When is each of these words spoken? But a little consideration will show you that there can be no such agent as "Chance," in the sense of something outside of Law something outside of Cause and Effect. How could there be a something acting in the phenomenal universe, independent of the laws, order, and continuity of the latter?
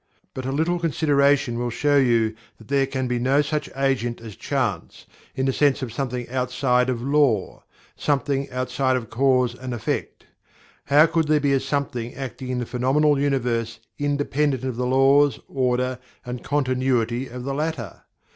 But 0.33 0.47
a 0.47 0.51
little 0.51 0.79
consideration 0.79 1.59
will 1.59 1.69
show 1.69 1.97
you 1.97 2.33
that 2.57 2.69
there 2.69 2.87
can 2.87 3.07
be 3.07 3.19
no 3.19 3.43
such 3.43 3.69
agent 3.75 4.19
as 4.19 4.35
"Chance," 4.35 5.05
in 5.35 5.45
the 5.45 5.53
sense 5.53 5.83
of 5.83 5.93
something 5.93 6.27
outside 6.27 6.89
of 6.89 7.03
Law 7.03 7.61
something 7.95 8.49
outside 8.49 8.95
of 8.95 9.11
Cause 9.11 9.53
and 9.53 9.75
Effect. 9.75 10.25
How 10.85 11.05
could 11.05 11.27
there 11.27 11.39
be 11.39 11.53
a 11.53 11.59
something 11.59 12.15
acting 12.15 12.49
in 12.49 12.57
the 12.57 12.65
phenomenal 12.65 13.19
universe, 13.19 13.77
independent 13.99 14.63
of 14.63 14.75
the 14.75 14.87
laws, 14.87 15.39
order, 15.47 15.99
and 16.25 16.43
continuity 16.43 17.27
of 17.27 17.43
the 17.43 17.53
latter? 17.53 18.01